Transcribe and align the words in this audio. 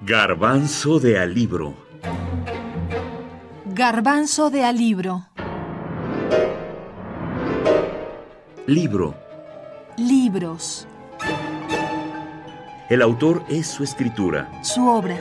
Garbanzo 0.00 1.00
de 1.00 1.18
alibro. 1.18 1.74
Garbanzo 3.64 4.48
de 4.48 4.64
alibro. 4.64 5.26
Libro. 8.68 9.16
Libros. 9.96 10.86
El 12.88 13.02
autor 13.02 13.42
es 13.48 13.66
su 13.66 13.82
escritura. 13.82 14.48
Su 14.62 14.86
obra. 14.86 15.16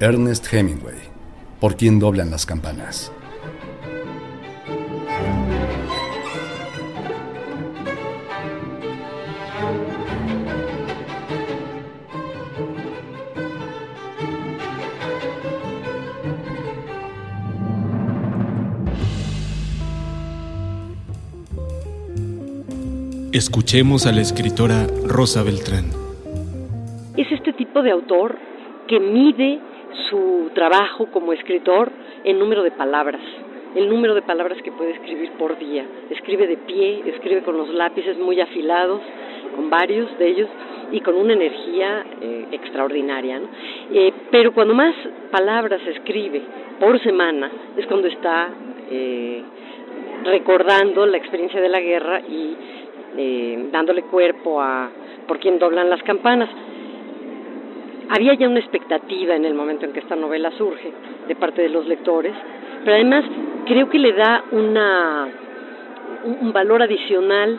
Ernest 0.00 0.50
Hemingway. 0.50 0.96
¿Por 1.60 1.76
quién 1.76 1.98
doblan 1.98 2.30
las 2.30 2.46
campanas? 2.46 3.12
Escuchemos 23.34 24.06
a 24.06 24.12
la 24.12 24.20
escritora 24.20 24.86
Rosa 25.08 25.42
Beltrán. 25.42 25.90
Es 27.16 27.32
este 27.32 27.52
tipo 27.52 27.82
de 27.82 27.90
autor 27.90 28.38
que 28.86 29.00
mide 29.00 29.58
su 30.08 30.52
trabajo 30.54 31.06
como 31.10 31.32
escritor 31.32 31.90
en 32.22 32.38
número 32.38 32.62
de 32.62 32.70
palabras, 32.70 33.20
el 33.74 33.88
número 33.88 34.14
de 34.14 34.22
palabras 34.22 34.56
que 34.62 34.70
puede 34.70 34.92
escribir 34.92 35.32
por 35.32 35.58
día. 35.58 35.84
Escribe 36.10 36.46
de 36.46 36.58
pie, 36.58 37.02
escribe 37.06 37.42
con 37.42 37.56
los 37.56 37.70
lápices 37.70 38.16
muy 38.18 38.40
afilados, 38.40 39.00
con 39.56 39.68
varios 39.68 40.16
de 40.16 40.28
ellos, 40.28 40.48
y 40.92 41.00
con 41.00 41.16
una 41.16 41.32
energía 41.32 42.06
eh, 42.20 42.46
extraordinaria. 42.52 43.40
Eh, 43.92 44.12
pero 44.30 44.54
cuando 44.54 44.74
más 44.74 44.94
palabras 45.32 45.80
escribe 45.88 46.40
por 46.78 47.02
semana 47.02 47.50
es 47.76 47.84
cuando 47.86 48.06
está 48.06 48.48
eh, 48.92 49.42
recordando 50.24 51.04
la 51.04 51.16
experiencia 51.16 51.60
de 51.60 51.68
la 51.68 51.80
guerra 51.80 52.20
y 52.20 52.56
dándole 53.70 54.02
cuerpo 54.02 54.60
a 54.60 54.90
por 55.26 55.38
quien 55.38 55.58
doblan 55.58 55.88
las 55.88 56.02
campanas 56.02 56.48
había 58.08 58.34
ya 58.34 58.48
una 58.48 58.60
expectativa 58.60 59.34
en 59.34 59.44
el 59.44 59.54
momento 59.54 59.86
en 59.86 59.92
que 59.92 60.00
esta 60.00 60.16
novela 60.16 60.50
surge 60.52 60.92
de 61.26 61.36
parte 61.36 61.62
de 61.62 61.68
los 61.68 61.86
lectores, 61.86 62.34
pero 62.84 62.96
además 62.96 63.24
creo 63.66 63.88
que 63.88 63.98
le 63.98 64.12
da 64.12 64.44
una, 64.52 65.28
un 66.24 66.52
valor 66.52 66.82
adicional 66.82 67.58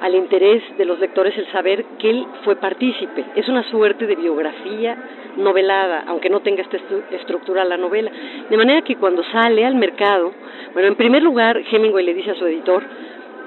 al 0.00 0.14
interés 0.14 0.62
de 0.76 0.84
los 0.84 0.98
lectores 0.98 1.36
el 1.38 1.50
saber 1.50 1.84
que 1.98 2.10
él 2.10 2.26
fue 2.44 2.56
partícipe. 2.56 3.24
Es 3.36 3.48
una 3.48 3.62
suerte 3.70 4.06
de 4.06 4.16
biografía 4.16 4.96
novelada, 5.36 6.04
aunque 6.06 6.30
no 6.30 6.40
tenga 6.40 6.62
esta 6.62 6.76
estructura 7.10 7.64
la 7.64 7.76
novela. 7.76 8.10
De 8.48 8.56
manera 8.56 8.82
que 8.82 8.96
cuando 8.96 9.24
sale 9.24 9.64
al 9.64 9.74
mercado, 9.74 10.32
bueno, 10.72 10.88
en 10.88 10.96
primer 10.96 11.22
lugar, 11.22 11.60
Hemingway 11.70 12.04
le 12.04 12.14
dice 12.14 12.32
a 12.32 12.34
su 12.34 12.46
editor, 12.46 12.82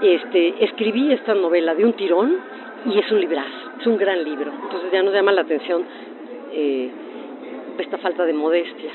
este, 0.01 0.63
escribí 0.63 1.11
esta 1.11 1.33
novela 1.33 1.75
de 1.75 1.85
un 1.85 1.93
tirón 1.93 2.37
y 2.85 2.99
es 2.99 3.11
un 3.11 3.19
librazo, 3.19 3.71
es 3.79 3.87
un 3.87 3.97
gran 3.97 4.23
libro. 4.23 4.51
Entonces 4.63 4.91
ya 4.91 5.03
nos 5.03 5.13
llama 5.13 5.31
la 5.31 5.41
atención 5.41 5.83
eh, 6.51 6.89
esta 7.79 7.97
falta 7.97 8.25
de 8.25 8.33
modestia, 8.33 8.91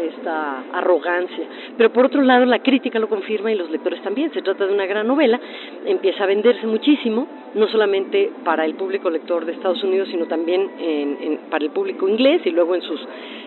esta 0.00 0.64
arrogancia. 0.72 1.44
Pero 1.76 1.90
por 1.92 2.06
otro 2.06 2.22
lado, 2.22 2.44
la 2.44 2.60
crítica 2.60 2.98
lo 2.98 3.08
confirma 3.08 3.50
y 3.50 3.54
los 3.54 3.70
lectores 3.70 4.02
también. 4.02 4.32
Se 4.32 4.42
trata 4.42 4.66
de 4.66 4.72
una 4.72 4.86
gran 4.86 5.06
novela, 5.06 5.40
empieza 5.84 6.24
a 6.24 6.26
venderse 6.26 6.66
muchísimo, 6.66 7.26
no 7.54 7.66
solamente 7.68 8.30
para 8.44 8.64
el 8.64 8.74
público 8.74 9.10
lector 9.10 9.44
de 9.44 9.52
Estados 9.52 9.82
Unidos, 9.82 10.08
sino 10.10 10.26
también 10.26 11.40
para 11.50 11.64
el 11.64 11.70
público 11.70 12.08
inglés 12.08 12.42
y 12.44 12.50
luego 12.50 12.74
en 12.74 12.82
sus 12.82 13.00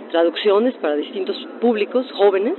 traducciones 0.10 0.74
para 0.76 0.96
distintos 0.96 1.38
públicos 1.60 2.12
jóvenes. 2.14 2.56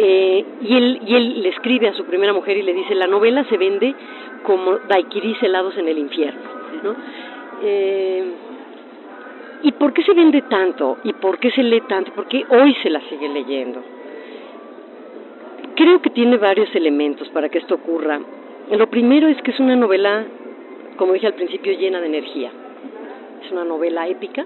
Eh, 0.00 0.44
y, 0.60 0.76
él, 0.76 1.00
y 1.04 1.14
él 1.16 1.42
le 1.42 1.48
escribe 1.48 1.88
a 1.88 1.92
su 1.92 2.04
primera 2.04 2.32
mujer 2.32 2.56
y 2.56 2.62
le 2.62 2.72
dice, 2.72 2.94
la 2.94 3.08
novela 3.08 3.42
se 3.48 3.56
vende 3.56 3.92
como 4.44 4.78
daiquiris 4.88 5.42
helados 5.42 5.76
en 5.76 5.88
el 5.88 5.98
infierno. 5.98 6.40
¿no? 6.84 6.94
Eh, 7.64 8.24
¿Y 9.64 9.72
por 9.72 9.92
qué 9.92 10.04
se 10.04 10.14
vende 10.14 10.42
tanto? 10.42 10.98
¿Y 11.02 11.14
por 11.14 11.40
qué 11.40 11.50
se 11.50 11.64
lee 11.64 11.82
tanto? 11.88 12.12
¿Por 12.12 12.28
qué 12.28 12.44
hoy 12.48 12.76
se 12.80 12.90
la 12.90 13.00
sigue 13.08 13.28
leyendo? 13.28 13.82
Creo 15.74 16.00
que 16.00 16.10
tiene 16.10 16.36
varios 16.36 16.72
elementos 16.76 17.28
para 17.30 17.48
que 17.48 17.58
esto 17.58 17.74
ocurra. 17.74 18.20
Lo 18.70 18.88
primero 18.88 19.26
es 19.26 19.42
que 19.42 19.50
es 19.50 19.58
una 19.58 19.74
novela, 19.74 20.24
como 20.96 21.12
dije 21.12 21.26
al 21.26 21.34
principio, 21.34 21.72
llena 21.72 22.00
de 22.00 22.06
energía. 22.06 22.52
Es 23.44 23.52
una 23.52 23.64
novela 23.64 24.08
épica, 24.08 24.44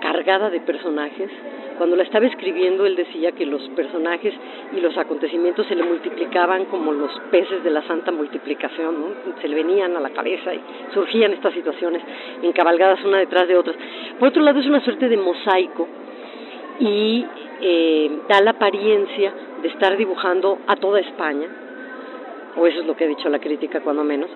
cargada 0.00 0.50
de 0.50 0.60
personajes, 0.60 1.30
cuando 1.78 1.94
la 1.94 2.02
estaba 2.02 2.26
escribiendo, 2.26 2.84
él 2.86 2.96
decía 2.96 3.30
que 3.32 3.46
los 3.46 3.62
personajes 3.70 4.34
y 4.76 4.80
los 4.80 4.98
acontecimientos 4.98 5.64
se 5.68 5.76
le 5.76 5.84
multiplicaban 5.84 6.64
como 6.64 6.92
los 6.92 7.12
peces 7.30 7.62
de 7.62 7.70
la 7.70 7.82
santa 7.86 8.10
multiplicación, 8.10 8.96
se 9.40 9.46
le 9.46 9.54
venían 9.54 9.96
a 9.96 10.00
la 10.00 10.10
cabeza 10.10 10.52
y 10.52 10.60
surgían 10.92 11.32
estas 11.32 11.54
situaciones 11.54 12.02
encabalgadas 12.42 13.02
una 13.04 13.18
detrás 13.18 13.46
de 13.46 13.56
otras. 13.56 13.76
Por 14.18 14.28
otro 14.28 14.42
lado, 14.42 14.58
es 14.58 14.66
una 14.66 14.84
suerte 14.84 15.08
de 15.08 15.16
mosaico 15.16 15.86
y 16.80 17.24
eh, 17.60 18.10
da 18.28 18.40
la 18.40 18.50
apariencia 18.50 19.32
de 19.62 19.68
estar 19.68 19.96
dibujando 19.96 20.58
a 20.66 20.74
toda 20.76 20.98
España, 20.98 21.46
o 22.56 22.66
eso 22.66 22.80
es 22.80 22.86
lo 22.86 22.96
que 22.96 23.04
ha 23.04 23.08
dicho 23.08 23.28
la 23.28 23.38
crítica 23.38 23.80
cuando 23.80 24.02
menos, 24.02 24.30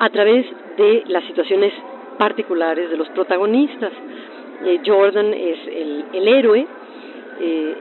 a 0.00 0.10
través 0.10 0.46
de 0.76 1.04
las 1.06 1.24
situaciones 1.24 1.72
particulares 2.18 2.90
de 2.90 2.96
los 2.96 3.08
protagonistas. 3.10 3.92
Eh, 4.64 4.80
Jordan 4.84 5.32
es 5.32 5.58
el, 6.12 6.28
héroe, 6.28 6.66
eh, 7.40 7.74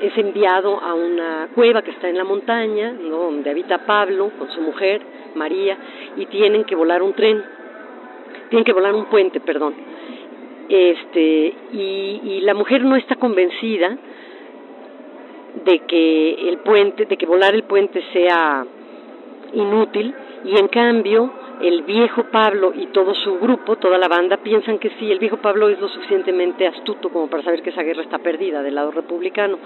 es 0.00 0.18
enviado 0.18 0.80
a 0.80 0.94
una 0.94 1.48
cueva 1.54 1.82
que 1.82 1.92
está 1.92 2.08
en 2.08 2.18
la 2.18 2.24
montaña, 2.24 2.92
donde 2.92 3.50
habita 3.50 3.86
Pablo 3.86 4.32
con 4.38 4.50
su 4.50 4.60
mujer, 4.60 5.00
María, 5.34 5.78
y 6.16 6.26
tienen 6.26 6.64
que 6.64 6.74
volar 6.74 7.02
un 7.02 7.12
tren, 7.14 7.42
tienen 8.50 8.64
que 8.64 8.72
volar 8.72 8.94
un 8.94 9.06
puente, 9.06 9.40
perdón. 9.40 9.74
Este, 10.68 11.54
y, 11.72 12.20
y 12.24 12.40
la 12.40 12.54
mujer 12.54 12.84
no 12.84 12.96
está 12.96 13.16
convencida 13.16 13.96
de 15.64 15.78
que 15.80 16.48
el 16.48 16.58
puente, 16.58 17.06
de 17.06 17.16
que 17.16 17.26
volar 17.26 17.54
el 17.54 17.62
puente 17.62 18.02
sea 18.12 18.66
inútil, 19.52 20.14
y 20.44 20.58
en 20.58 20.68
cambio 20.68 21.32
el 21.62 21.82
viejo 21.82 22.24
Pablo 22.24 22.72
y 22.74 22.86
todo 22.86 23.14
su 23.14 23.38
grupo, 23.38 23.76
toda 23.76 23.98
la 23.98 24.08
banda, 24.08 24.38
piensan 24.38 24.78
que 24.78 24.90
sí, 24.98 25.10
el 25.10 25.18
viejo 25.18 25.38
Pablo 25.38 25.68
es 25.68 25.80
lo 25.80 25.88
suficientemente 25.88 26.66
astuto 26.66 27.08
como 27.10 27.28
para 27.28 27.42
saber 27.42 27.62
que 27.62 27.70
esa 27.70 27.82
guerra 27.82 28.02
está 28.02 28.18
perdida 28.18 28.62
del 28.62 28.74
lado 28.74 28.90
republicano, 28.90 29.58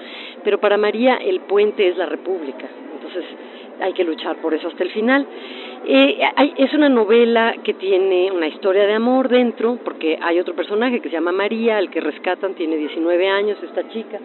pero 0.44 0.58
para 0.58 0.76
María 0.76 1.16
el 1.16 1.40
puente 1.40 1.88
es 1.88 1.96
la 1.96 2.06
república, 2.06 2.68
entonces 2.94 3.24
hay 3.80 3.92
que 3.92 4.04
luchar 4.04 4.36
por 4.36 4.54
eso 4.54 4.68
hasta 4.68 4.82
el 4.82 4.90
final. 4.90 5.26
Eh, 5.86 6.18
es 6.56 6.74
una 6.74 6.88
novela 6.88 7.54
que 7.62 7.74
tiene 7.74 8.30
una 8.32 8.48
historia 8.48 8.86
de 8.86 8.94
amor 8.94 9.28
dentro, 9.28 9.78
porque 9.84 10.18
hay 10.20 10.38
otro 10.40 10.54
personaje 10.54 11.00
que 11.00 11.08
se 11.08 11.14
llama 11.14 11.32
María, 11.32 11.78
el 11.78 11.90
que 11.90 12.00
rescatan, 12.00 12.54
tiene 12.54 12.76
19 12.76 13.28
años, 13.28 13.58
esta 13.62 13.88
chica. 13.88 14.18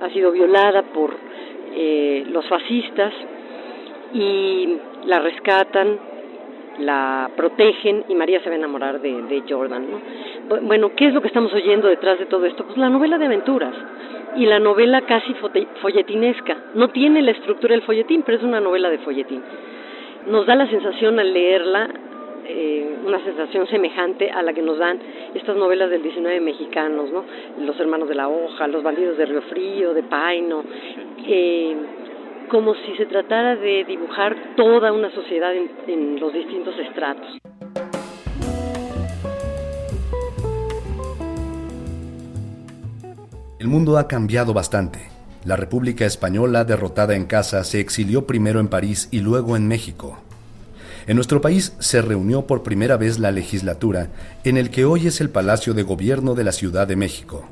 Ha 0.00 0.10
sido 0.10 0.32
violada 0.32 0.82
por 0.82 1.14
eh, 1.74 2.24
los 2.30 2.46
fascistas. 2.46 3.12
Y 4.14 4.78
la 5.06 5.20
rescatan, 5.20 5.98
la 6.78 7.30
protegen 7.36 8.04
y 8.08 8.14
María 8.14 8.40
se 8.40 8.48
va 8.48 8.54
a 8.54 8.58
enamorar 8.58 9.00
de, 9.00 9.22
de 9.22 9.42
Jordan. 9.48 9.86
¿no? 9.90 10.60
Bueno, 10.62 10.92
¿qué 10.94 11.06
es 11.06 11.14
lo 11.14 11.20
que 11.20 11.28
estamos 11.28 11.52
oyendo 11.52 11.88
detrás 11.88 12.18
de 12.18 12.26
todo 12.26 12.44
esto? 12.46 12.64
Pues 12.64 12.76
la 12.76 12.90
novela 12.90 13.18
de 13.18 13.26
aventuras 13.26 13.74
y 14.36 14.46
la 14.46 14.58
novela 14.58 15.02
casi 15.02 15.34
folletinesca. 15.80 16.56
No 16.74 16.88
tiene 16.88 17.22
la 17.22 17.30
estructura 17.32 17.72
del 17.72 17.82
folletín, 17.82 18.22
pero 18.22 18.38
es 18.38 18.44
una 18.44 18.60
novela 18.60 18.90
de 18.90 18.98
folletín. 18.98 19.42
Nos 20.26 20.46
da 20.46 20.54
la 20.54 20.66
sensación 20.68 21.18
al 21.18 21.32
leerla, 21.32 21.88
eh, 22.46 22.96
una 23.06 23.22
sensación 23.24 23.66
semejante 23.68 24.30
a 24.30 24.42
la 24.42 24.52
que 24.52 24.62
nos 24.62 24.78
dan 24.78 24.98
estas 25.34 25.56
novelas 25.56 25.90
del 25.90 26.02
19 26.02 26.40
mexicanos, 26.40 27.10
¿no? 27.10 27.24
Los 27.64 27.78
hermanos 27.78 28.08
de 28.08 28.14
la 28.14 28.28
hoja, 28.28 28.66
los 28.66 28.82
bandidos 28.82 29.16
de 29.16 29.26
Río 29.26 29.42
Frío, 29.42 29.94
de 29.94 30.02
Paino. 30.02 30.64
Eh, 31.26 31.76
como 32.50 32.74
si 32.74 32.96
se 32.96 33.06
tratara 33.06 33.56
de 33.56 33.84
dibujar 33.84 34.34
toda 34.56 34.92
una 34.92 35.10
sociedad 35.14 35.52
en, 35.54 36.20
los 36.20 36.32
distintos 36.32 36.74
estratos. 36.78 37.38
El 43.58 43.68
mundo 43.68 43.98
ha 43.98 44.08
cambiado 44.08 44.52
bastante. 44.52 45.10
La 45.44 45.56
República 45.56 46.04
Española, 46.06 46.64
derrotada 46.64 47.16
en 47.16 47.26
casa, 47.26 47.64
se 47.64 47.80
exilió 47.80 48.26
primero 48.26 48.60
en 48.60 48.68
París 48.68 49.08
y 49.10 49.20
luego 49.20 49.56
en 49.56 49.68
México. 49.68 50.18
En 51.06 51.16
nuestro 51.16 51.40
país 51.40 51.74
se 51.80 52.00
reunió 52.00 52.46
por 52.46 52.62
primera 52.62 52.96
vez 52.96 53.18
la 53.18 53.30
legislatura 53.30 54.08
en 54.44 54.56
el 54.56 54.70
que 54.70 54.84
hoy 54.84 55.06
es 55.06 55.20
el 55.20 55.28
Palacio 55.28 55.74
de 55.74 55.82
Gobierno 55.82 56.34
de 56.34 56.44
la 56.44 56.52
Ciudad 56.52 56.86
de 56.86 56.96
México. 56.96 57.44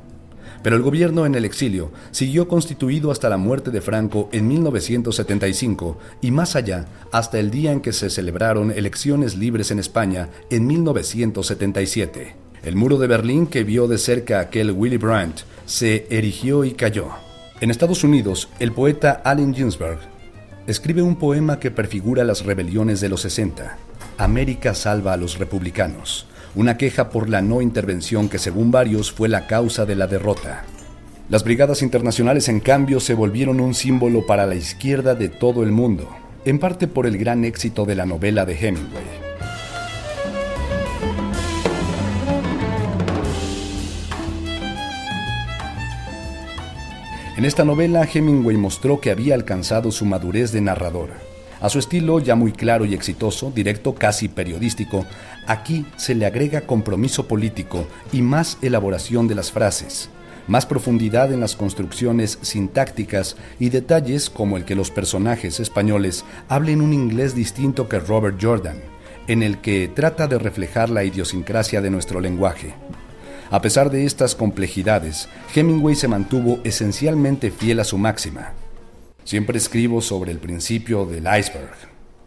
Pero 0.63 0.77
el 0.77 0.81
gobierno 0.81 1.25
en 1.25 1.35
el 1.35 1.43
exilio 1.43 1.91
siguió 2.11 2.47
constituido 2.47 3.11
hasta 3.11 3.29
la 3.29 3.37
muerte 3.37 3.69
de 3.69 3.81
Franco 3.81 4.29
en 4.31 4.47
1975 4.47 5.97
y 6.21 6.31
más 6.31 6.55
allá 6.55 6.85
hasta 7.11 7.37
el 7.37 7.51
día 7.51 7.73
en 7.73 7.81
que 7.81 7.91
se 7.91 8.09
celebraron 8.09 8.71
elecciones 8.71 9.35
libres 9.35 9.71
en 9.71 9.79
España 9.79 10.29
en 10.49 10.65
1977. 10.65 12.35
El 12.63 12.77
muro 12.77 12.97
de 12.97 13.07
Berlín 13.07 13.45
que 13.45 13.65
vio 13.65 13.89
de 13.89 13.97
cerca 13.97 14.39
aquel 14.39 14.71
Willy 14.71 14.97
Brandt 14.97 15.41
se 15.65 16.07
erigió 16.09 16.63
y 16.63 16.71
cayó. 16.71 17.09
En 17.59 17.69
Estados 17.69 18.05
Unidos, 18.05 18.47
el 18.59 18.71
poeta 18.71 19.21
Allen 19.25 19.53
Ginsberg 19.53 19.99
escribe 20.65 21.01
un 21.01 21.17
poema 21.17 21.59
que 21.59 21.71
prefigura 21.71 22.23
las 22.23 22.45
rebeliones 22.45 23.01
de 23.01 23.09
los 23.09 23.21
60. 23.21 23.77
América 24.17 24.73
salva 24.73 25.11
a 25.11 25.17
los 25.17 25.37
republicanos 25.39 26.27
una 26.55 26.77
queja 26.77 27.09
por 27.09 27.29
la 27.29 27.41
no 27.41 27.61
intervención 27.61 28.29
que 28.29 28.37
según 28.37 28.71
varios 28.71 29.11
fue 29.11 29.27
la 29.27 29.47
causa 29.47 29.85
de 29.85 29.95
la 29.95 30.07
derrota. 30.07 30.65
Las 31.29 31.43
brigadas 31.43 31.81
internacionales 31.81 32.47
en 32.47 32.59
cambio 32.59 32.99
se 32.99 33.15
volvieron 33.15 33.59
un 33.59 33.73
símbolo 33.73 34.25
para 34.25 34.45
la 34.45 34.55
izquierda 34.55 35.15
de 35.15 35.29
todo 35.29 35.63
el 35.63 35.71
mundo, 35.71 36.09
en 36.45 36.59
parte 36.59 36.87
por 36.87 37.07
el 37.07 37.17
gran 37.17 37.43
éxito 37.43 37.85
de 37.85 37.95
la 37.95 38.05
novela 38.05 38.45
de 38.45 38.53
Hemingway. 38.53 39.03
En 47.35 47.45
esta 47.45 47.65
novela 47.65 48.07
Hemingway 48.11 48.57
mostró 48.57 48.99
que 49.01 49.09
había 49.09 49.33
alcanzado 49.33 49.91
su 49.91 50.05
madurez 50.05 50.51
de 50.51 50.61
narrador 50.61 51.32
a 51.63 51.69
su 51.69 51.79
estilo 51.79 52.19
ya 52.19 52.35
muy 52.35 52.51
claro 52.51 52.83
y 52.83 52.93
exitoso, 52.93 53.49
directo, 53.49 53.95
casi 53.95 54.27
periodístico, 54.27 55.05
aquí 55.47 55.85
se 55.95 56.13
le 56.13 56.25
agrega 56.25 56.67
compromiso 56.67 57.25
político 57.25 57.87
y 58.11 58.21
más 58.21 58.57
elaboración 58.61 59.29
de 59.29 59.35
las 59.35 59.49
frases, 59.49 60.09
más 60.45 60.65
profundidad 60.65 61.31
en 61.31 61.39
las 61.39 61.55
construcciones 61.55 62.37
sintácticas 62.41 63.37
y 63.61 63.69
detalles 63.69 64.29
como 64.29 64.57
el 64.57 64.65
que 64.65 64.75
los 64.75 64.91
personajes 64.91 65.61
españoles 65.61 66.25
hablen 66.49 66.81
un 66.81 66.91
inglés 66.91 67.33
distinto 67.33 67.87
que 67.87 67.99
Robert 67.99 68.37
Jordan, 68.41 68.81
en 69.29 69.41
el 69.41 69.59
que 69.59 69.87
trata 69.87 70.27
de 70.27 70.39
reflejar 70.39 70.89
la 70.89 71.05
idiosincrasia 71.05 71.79
de 71.79 71.89
nuestro 71.89 72.19
lenguaje. 72.19 72.73
A 73.51 73.61
pesar 73.61 73.89
de 73.89 74.05
estas 74.05 74.35
complejidades, 74.35 75.29
Hemingway 75.55 75.95
se 75.95 76.09
mantuvo 76.09 76.59
esencialmente 76.65 77.51
fiel 77.51 77.79
a 77.79 77.85
su 77.85 77.97
máxima, 77.97 78.51
Siempre 79.23 79.57
escribo 79.57 80.01
sobre 80.01 80.31
el 80.31 80.39
principio 80.39 81.05
del 81.05 81.23
iceberg. 81.23 81.71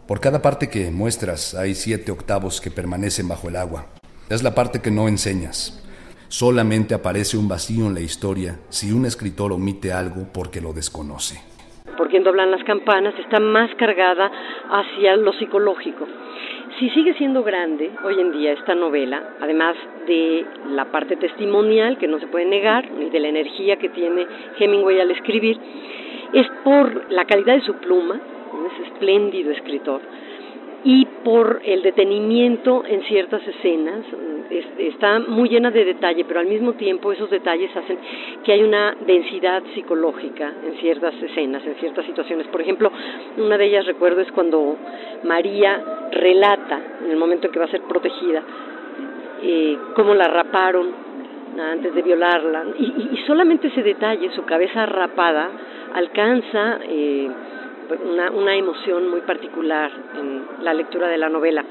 Por 0.07 0.19
cada 0.19 0.41
parte 0.41 0.67
que 0.67 0.89
muestras 0.89 1.53
hay 1.53 1.75
siete 1.75 2.11
octavos 2.11 2.59
que 2.59 2.71
permanecen 2.71 3.27
bajo 3.27 3.49
el 3.49 3.55
agua. 3.55 3.85
Es 4.29 4.41
la 4.41 4.55
parte 4.55 4.81
que 4.81 4.89
no 4.89 5.07
enseñas. 5.07 5.83
Solamente 6.27 6.95
aparece 6.95 7.37
un 7.37 7.47
vacío 7.47 7.85
en 7.85 7.93
la 7.93 7.99
historia 8.01 8.59
si 8.69 8.91
un 8.91 9.05
escritor 9.05 9.53
omite 9.53 9.93
algo 9.93 10.27
porque 10.33 10.59
lo 10.59 10.73
desconoce. 10.73 11.39
Por 11.97 12.09
quien 12.09 12.23
doblan 12.23 12.49
las 12.49 12.63
campanas 12.63 13.13
está 13.19 13.39
más 13.39 13.69
cargada 13.77 14.31
hacia 14.71 15.15
lo 15.17 15.33
psicológico. 15.33 16.05
Si 16.79 16.89
sigue 16.91 17.13
siendo 17.15 17.43
grande 17.43 17.91
hoy 18.03 18.19
en 18.19 18.31
día 18.31 18.51
esta 18.51 18.75
novela, 18.75 19.35
además 19.39 19.75
de 20.05 20.45
la 20.69 20.85
parte 20.85 21.15
testimonial 21.15 21.97
que 21.97 22.07
no 22.07 22.19
se 22.19 22.27
puede 22.27 22.45
negar, 22.45 22.91
ni 22.91 23.09
de 23.09 23.19
la 23.19 23.29
energía 23.29 23.77
que 23.77 23.89
tiene 23.89 24.27
Hemingway 24.59 24.99
al 24.99 25.09
escribir, 25.11 25.57
es 26.33 26.47
por 26.63 27.11
la 27.11 27.25
calidad 27.25 27.55
de 27.55 27.61
su 27.61 27.73
pluma, 27.75 28.19
es 28.67 28.87
espléndido 28.87 29.51
escritor, 29.51 30.01
y 30.83 31.05
por 31.23 31.61
el 31.65 31.81
detenimiento 31.81 32.83
en 32.85 33.01
ciertas 33.03 33.45
escenas. 33.47 34.05
está 34.77 35.19
muy 35.19 35.49
llena 35.49 35.71
de 35.71 35.83
detalle, 35.83 36.23
pero 36.25 36.39
al 36.39 36.47
mismo 36.47 36.73
tiempo 36.73 37.11
esos 37.11 37.29
detalles 37.29 37.75
hacen 37.75 37.97
que 38.43 38.53
hay 38.53 38.63
una 38.63 38.95
densidad 39.05 39.61
psicológica 39.73 40.53
en 40.65 40.77
ciertas 40.77 41.13
escenas, 41.21 41.65
en 41.65 41.75
ciertas 41.75 42.05
situaciones. 42.05 42.47
Por 42.47 42.61
ejemplo, 42.61 42.91
una 43.37 43.57
de 43.57 43.65
ellas 43.65 43.85
recuerdo 43.85 44.21
es 44.21 44.31
cuando 44.31 44.77
María 45.23 45.83
relata, 46.11 46.79
en 47.03 47.11
el 47.11 47.17
momento 47.17 47.47
en 47.47 47.53
que 47.53 47.59
va 47.59 47.65
a 47.65 47.71
ser 47.71 47.81
protegida, 47.81 48.43
eh, 49.41 49.77
cómo 49.95 50.13
la 50.13 50.27
raparon 50.27 51.07
antes 51.59 51.93
de 51.93 52.01
violarla. 52.03 52.65
y 52.77 53.17
solamente 53.25 53.67
ese 53.67 53.81
detalle, 53.81 54.29
su 54.35 54.45
cabeza 54.45 54.85
rapada, 54.85 55.49
alcanza 55.93 56.79
eh, 56.83 57.29
una, 58.05 58.31
una 58.31 58.55
emoción 58.55 59.09
muy 59.09 59.21
particular 59.21 59.91
en 60.19 60.63
la 60.63 60.73
lectura 60.73 61.07
de 61.07 61.17
la 61.17 61.29
novela. 61.29 61.63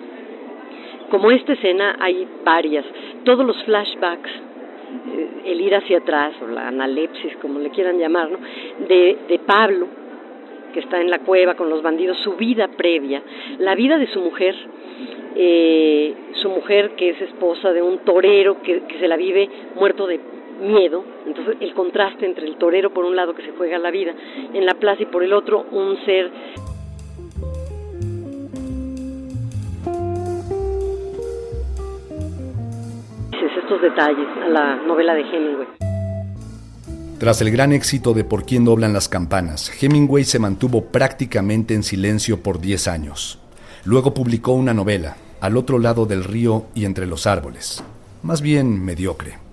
Como 1.10 1.30
esta 1.30 1.52
escena 1.52 1.96
hay 2.00 2.26
varias, 2.44 2.84
todos 3.24 3.46
los 3.46 3.62
flashbacks, 3.64 4.30
eh, 4.30 5.28
el 5.46 5.60
ir 5.60 5.74
hacia 5.74 5.98
atrás 5.98 6.34
o 6.42 6.46
la 6.46 6.68
analepsis, 6.68 7.36
como 7.36 7.58
le 7.58 7.70
quieran 7.70 7.98
llamar, 7.98 8.28
de, 8.88 9.18
de 9.28 9.38
Pablo, 9.40 9.86
que 10.72 10.80
está 10.80 11.00
en 11.00 11.10
la 11.10 11.20
cueva 11.20 11.54
con 11.54 11.70
los 11.70 11.82
bandidos, 11.82 12.18
su 12.18 12.34
vida 12.34 12.68
previa, 12.68 13.22
la 13.58 13.74
vida 13.74 13.98
de 13.98 14.08
su 14.08 14.20
mujer, 14.20 14.54
eh, 15.36 16.14
su 16.34 16.48
mujer 16.48 16.90
que 16.96 17.10
es 17.10 17.20
esposa 17.20 17.72
de 17.72 17.82
un 17.82 17.98
torero 17.98 18.62
que 18.62 18.82
se 18.98 19.08
la 19.08 19.16
vive 19.16 19.48
muerto 19.76 20.06
de 20.06 20.20
miedo, 20.60 21.04
entonces 21.26 21.56
el 21.60 21.74
contraste 21.74 22.26
entre 22.26 22.46
el 22.46 22.56
torero 22.56 22.90
por 22.90 23.04
un 23.04 23.16
lado 23.16 23.34
que 23.34 23.42
se 23.42 23.52
juega 23.52 23.78
la 23.78 23.90
vida 23.90 24.14
en 24.52 24.66
la 24.66 24.74
plaza 24.74 25.02
y 25.02 25.06
por 25.06 25.22
el 25.22 25.32
otro 25.32 25.66
un 25.70 25.96
ser 26.04 26.30
estos 33.66 33.82
detalles 33.82 34.28
a 34.44 34.48
la 34.48 34.76
novela 34.76 35.14
de 35.14 35.22
Hemingway. 35.22 35.66
Tras 37.18 37.40
el 37.40 37.50
gran 37.50 37.72
éxito 37.72 38.14
de 38.14 38.22
Por 38.22 38.44
quién 38.44 38.64
doblan 38.64 38.92
las 38.92 39.08
campanas, 39.08 39.72
Hemingway 39.82 40.22
se 40.22 40.38
mantuvo 40.38 40.84
prácticamente 40.84 41.74
en 41.74 41.82
silencio 41.82 42.42
por 42.42 42.60
10 42.60 42.86
años. 42.86 43.40
Luego 43.84 44.14
publicó 44.14 44.52
una 44.52 44.74
novela, 44.74 45.16
Al 45.40 45.56
otro 45.56 45.78
lado 45.78 46.06
del 46.06 46.24
río 46.24 46.66
y 46.74 46.84
entre 46.84 47.06
los 47.06 47.26
árboles, 47.26 47.84
más 48.22 48.40
bien 48.40 48.84
mediocre. 48.84 49.45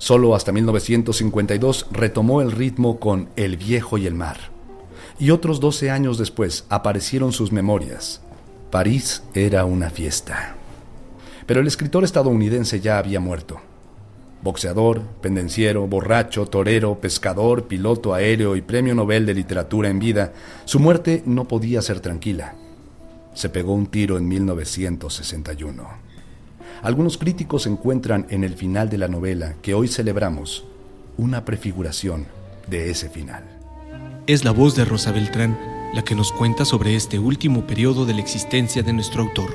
Solo 0.00 0.34
hasta 0.34 0.50
1952 0.50 1.88
retomó 1.92 2.40
el 2.40 2.52
ritmo 2.52 2.98
con 2.98 3.28
El 3.36 3.58
viejo 3.58 3.98
y 3.98 4.06
el 4.06 4.14
mar. 4.14 4.38
Y 5.18 5.30
otros 5.30 5.60
12 5.60 5.90
años 5.90 6.16
después 6.16 6.64
aparecieron 6.70 7.32
sus 7.32 7.52
memorias. 7.52 8.22
París 8.70 9.22
era 9.34 9.66
una 9.66 9.90
fiesta. 9.90 10.56
Pero 11.44 11.60
el 11.60 11.66
escritor 11.66 12.02
estadounidense 12.02 12.80
ya 12.80 12.96
había 12.96 13.20
muerto. 13.20 13.60
Boxeador, 14.42 15.02
pendenciero, 15.20 15.86
borracho, 15.86 16.46
torero, 16.46 16.98
pescador, 16.98 17.66
piloto 17.66 18.14
aéreo 18.14 18.56
y 18.56 18.62
premio 18.62 18.94
Nobel 18.94 19.26
de 19.26 19.34
Literatura 19.34 19.90
en 19.90 19.98
vida, 19.98 20.32
su 20.64 20.80
muerte 20.80 21.22
no 21.26 21.44
podía 21.44 21.82
ser 21.82 22.00
tranquila. 22.00 22.54
Se 23.34 23.50
pegó 23.50 23.74
un 23.74 23.86
tiro 23.86 24.16
en 24.16 24.26
1961. 24.26 26.09
Algunos 26.82 27.18
críticos 27.18 27.66
encuentran 27.66 28.24
en 28.30 28.42
el 28.42 28.54
final 28.54 28.88
de 28.88 28.96
la 28.96 29.06
novela 29.06 29.54
que 29.62 29.74
hoy 29.74 29.86
celebramos 29.86 30.66
una 31.18 31.44
prefiguración 31.44 32.24
de 32.68 32.88
ese 32.88 33.10
final. 33.10 33.44
Es 34.26 34.46
la 34.46 34.52
voz 34.52 34.76
de 34.76 34.86
Rosa 34.86 35.12
Beltrán 35.12 35.58
la 35.92 36.02
que 36.02 36.14
nos 36.14 36.32
cuenta 36.32 36.64
sobre 36.64 36.94
este 36.94 37.18
último 37.18 37.66
periodo 37.66 38.06
de 38.06 38.14
la 38.14 38.20
existencia 38.20 38.82
de 38.82 38.94
nuestro 38.94 39.24
autor. 39.24 39.50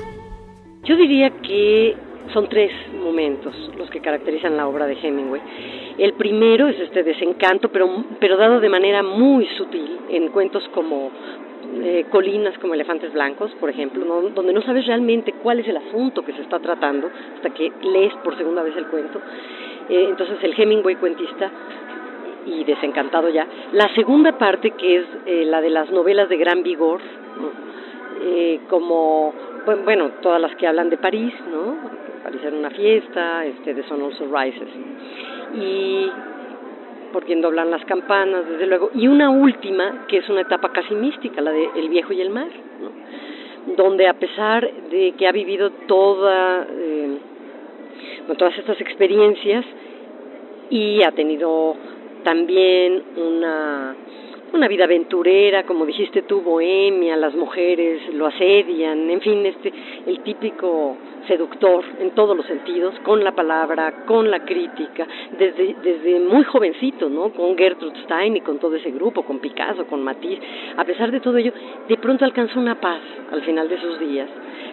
Yo 0.84 0.96
diría 0.96 1.30
que 1.42 1.96
son 2.32 2.48
tres 2.48 2.70
momentos 3.02 3.54
los 3.76 3.90
que 3.90 4.00
caracterizan 4.00 4.56
la 4.56 4.68
obra 4.68 4.86
de 4.86 4.94
Hemingway. 4.94 5.40
El 5.98 6.12
primero 6.12 6.68
es 6.68 6.78
este 6.78 7.02
desencanto, 7.02 7.72
pero, 7.72 8.04
pero 8.20 8.36
dado 8.36 8.60
de 8.60 8.68
manera 8.68 9.02
muy 9.02 9.48
sutil 9.58 9.98
en 10.10 10.28
cuentos 10.28 10.62
como 10.74 11.10
eh, 11.82 12.06
colinas 12.10 12.56
como 12.58 12.74
elefantes 12.74 13.12
blancos, 13.12 13.50
por 13.60 13.68
ejemplo, 13.68 14.04
donde 14.34 14.52
no 14.52 14.62
sabes 14.62 14.86
realmente 14.86 15.32
cuál 15.42 15.60
es 15.60 15.68
el 15.68 15.76
asunto 15.76 16.24
que 16.24 16.32
se 16.32 16.42
está 16.42 16.58
tratando 16.58 17.10
hasta 17.36 17.50
que 17.50 17.70
lees 17.82 18.14
por 18.24 18.36
segunda 18.36 18.62
vez 18.62 18.76
el 18.76 18.86
cuento. 18.86 19.20
Eh, 19.88 20.06
entonces 20.08 20.38
el 20.42 20.54
Hemingway 20.56 20.96
cuentista 20.96 21.50
y 22.46 22.64
desencantado 22.64 23.28
ya. 23.28 23.46
La 23.72 23.92
segunda 23.94 24.38
parte, 24.38 24.70
que 24.70 24.96
es 24.96 25.04
eh, 25.26 25.44
la 25.44 25.60
de 25.60 25.70
las 25.70 25.90
novelas 25.90 26.28
de 26.28 26.36
gran 26.36 26.62
vigor, 26.62 27.00
como, 28.68 29.32
bueno, 29.84 30.10
todas 30.22 30.40
las 30.40 30.56
que 30.56 30.66
hablan 30.66 30.88
de 30.88 30.96
París, 30.96 31.34
¿no? 31.50 31.76
París 32.24 32.40
era 32.42 32.56
una 32.56 32.70
fiesta, 32.70 33.44
este, 33.44 33.74
The 33.74 33.82
Sun 33.84 34.02
Also 34.02 34.24
Rises. 34.26 34.68
Y 35.54 36.10
por 37.16 37.24
quien 37.24 37.40
doblan 37.40 37.70
las 37.70 37.82
campanas, 37.86 38.46
desde 38.46 38.66
luego, 38.66 38.90
y 38.94 39.08
una 39.08 39.30
última, 39.30 40.04
que 40.06 40.18
es 40.18 40.28
una 40.28 40.42
etapa 40.42 40.70
casi 40.70 40.94
mística, 40.94 41.40
la 41.40 41.50
de 41.50 41.70
El 41.74 41.88
viejo 41.88 42.12
y 42.12 42.20
el 42.20 42.28
mar, 42.28 42.50
donde 43.74 44.06
a 44.06 44.12
pesar 44.12 44.70
de 44.90 45.12
que 45.12 45.26
ha 45.26 45.32
vivido 45.32 45.70
toda, 45.88 46.66
eh, 46.70 47.16
todas 48.36 48.58
estas 48.58 48.78
experiencias 48.82 49.64
y 50.68 51.02
ha 51.04 51.10
tenido 51.12 51.76
también 52.22 53.02
una, 53.16 53.96
una 54.52 54.68
vida 54.68 54.84
aventurera, 54.84 55.64
como 55.64 55.84
dijiste 55.84 56.22
tú, 56.22 56.40
bohemia, 56.40 57.16
las 57.16 57.34
mujeres 57.34 58.14
lo 58.14 58.26
asedian, 58.26 59.10
en 59.10 59.20
fin, 59.20 59.44
este, 59.44 59.72
el 60.06 60.20
típico 60.20 60.96
seductor 61.26 61.84
en 61.98 62.12
todos 62.12 62.36
los 62.36 62.46
sentidos, 62.46 62.94
con 63.00 63.22
la 63.22 63.32
palabra, 63.32 64.04
con 64.06 64.30
la 64.30 64.44
crítica, 64.44 65.06
desde, 65.38 65.76
desde 65.82 66.20
muy 66.20 66.44
jovencito, 66.44 67.08
¿no? 67.08 67.30
Con 67.30 67.56
Gertrude 67.56 68.02
Stein 68.04 68.36
y 68.36 68.40
con 68.40 68.58
todo 68.58 68.76
ese 68.76 68.90
grupo, 68.90 69.22
con 69.22 69.40
Picasso, 69.40 69.86
con 69.86 70.02
Matisse. 70.02 70.40
A 70.76 70.84
pesar 70.84 71.10
de 71.10 71.20
todo 71.20 71.36
ello, 71.36 71.52
de 71.88 71.96
pronto 71.96 72.24
alcanzó 72.24 72.60
una 72.60 72.80
paz 72.80 73.00
al 73.32 73.42
final 73.42 73.68
de 73.68 73.80
sus 73.80 73.98
días, 73.98 74.28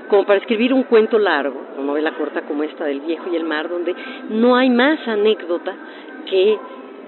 como 0.09 0.25
para 0.25 0.39
escribir 0.39 0.73
un 0.73 0.83
cuento 0.83 1.17
largo, 1.17 1.59
una 1.75 1.87
novela 1.87 2.11
corta 2.13 2.41
como 2.41 2.63
esta 2.63 2.85
del 2.85 3.01
viejo 3.01 3.25
y 3.31 3.35
el 3.35 3.43
mar, 3.43 3.67
donde 3.69 3.95
no 4.29 4.55
hay 4.55 4.69
más 4.69 5.07
anécdota 5.07 5.75
que 6.29 6.57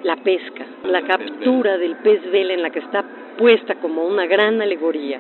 la 0.06 0.18
pesca, 0.18 0.64
la 0.84 1.02
captura 1.02 1.80
del 1.80 1.96
pez 1.96 2.22
vela 2.32 2.54
en 2.54 2.62
la 2.62 2.70
que 2.70 2.78
está 2.78 3.04
puesta 3.40 3.74
como 3.82 4.06
una 4.06 4.28
gran 4.28 4.62
alegoría, 4.62 5.20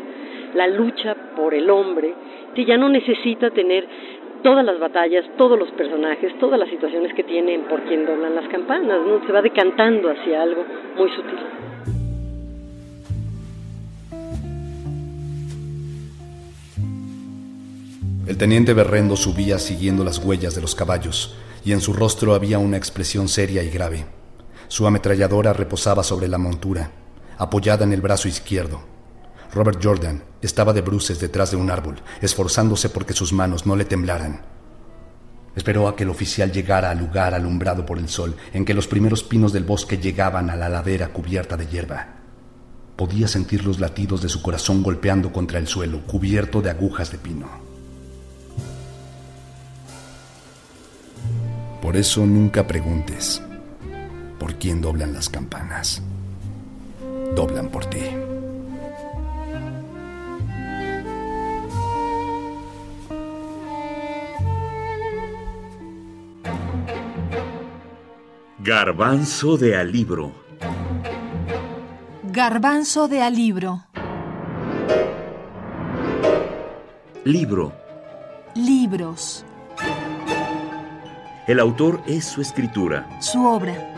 la 0.53 0.67
lucha 0.67 1.15
por 1.35 1.55
el 1.55 1.71
hombre, 1.71 2.13
que 2.53 2.65
ya 2.65 2.77
no 2.77 2.87
necesita 2.87 3.49
tener 3.49 3.87
todas 4.43 4.63
las 4.63 4.79
batallas, 4.79 5.25
todos 5.37 5.57
los 5.57 5.71
personajes, 5.71 6.37
todas 6.39 6.59
las 6.59 6.69
situaciones 6.69 7.15
que 7.15 7.23
tienen 7.23 7.63
por 7.63 7.81
quien 7.81 8.05
doblan 8.05 8.35
las 8.35 8.47
campanas, 8.47 8.99
¿no? 9.07 9.25
se 9.25 9.31
va 9.31 9.41
decantando 9.41 10.07
hacia 10.07 10.43
algo 10.43 10.63
muy 10.95 11.09
sutil. 11.09 11.39
El 18.27 18.37
teniente 18.37 18.75
Berrendo 18.75 19.15
subía 19.15 19.57
siguiendo 19.57 20.03
las 20.03 20.23
huellas 20.23 20.53
de 20.53 20.61
los 20.61 20.75
caballos, 20.75 21.35
y 21.63 21.71
en 21.71 21.81
su 21.81 21.91
rostro 21.91 22.35
había 22.35 22.59
una 22.59 22.77
expresión 22.77 23.27
seria 23.27 23.63
y 23.63 23.71
grave. 23.71 24.05
Su 24.67 24.87
ametralladora 24.87 25.53
reposaba 25.53 26.03
sobre 26.03 26.27
la 26.27 26.37
montura, 26.37 26.89
apoyada 27.37 27.85
en 27.85 27.93
el 27.93 28.01
brazo 28.01 28.27
izquierdo. 28.27 28.81
Robert 29.53 29.79
Jordan 29.81 30.23
estaba 30.41 30.73
de 30.73 30.81
bruces 30.81 31.19
detrás 31.19 31.51
de 31.51 31.57
un 31.57 31.69
árbol, 31.69 31.95
esforzándose 32.21 32.89
porque 32.89 33.13
sus 33.13 33.31
manos 33.31 33.65
no 33.65 33.75
le 33.75 33.85
temblaran. 33.85 34.41
Esperó 35.55 35.87
a 35.87 35.95
que 35.95 36.03
el 36.03 36.09
oficial 36.09 36.51
llegara 36.51 36.91
al 36.91 36.99
lugar 36.99 37.33
alumbrado 37.33 37.85
por 37.85 37.97
el 37.97 38.09
sol, 38.09 38.35
en 38.53 38.65
que 38.65 38.73
los 38.73 38.87
primeros 38.87 39.23
pinos 39.23 39.53
del 39.53 39.63
bosque 39.63 39.97
llegaban 39.97 40.49
a 40.49 40.55
la 40.55 40.67
ladera 40.67 41.09
cubierta 41.09 41.55
de 41.55 41.67
hierba. 41.67 42.07
Podía 42.97 43.27
sentir 43.27 43.65
los 43.65 43.79
latidos 43.79 44.21
de 44.21 44.29
su 44.29 44.41
corazón 44.41 44.83
golpeando 44.83 45.31
contra 45.31 45.59
el 45.59 45.67
suelo, 45.67 46.01
cubierto 46.05 46.61
de 46.61 46.71
agujas 46.71 47.11
de 47.11 47.17
pino. 47.17 47.47
Por 51.81 51.95
eso 51.95 52.25
nunca 52.25 52.67
preguntes 52.67 53.41
por 54.45 54.53
quién 54.59 54.79
doblan 54.79 55.11
las 55.11 55.27
campanas. 55.27 56.03
Doblan 57.35 57.69
por 57.69 57.83
ti. 57.87 57.97
Garbanzo 68.59 69.57
de 69.57 69.75
alibro. 69.77 70.31
Garbanzo 72.21 73.07
de 73.07 73.23
alibro. 73.23 73.85
Libro. 77.23 77.73
Libros. 78.53 79.43
El 81.47 81.59
autor 81.59 82.03
es 82.05 82.25
su 82.25 82.41
escritura. 82.41 83.09
Su 83.19 83.43
obra. 83.43 83.94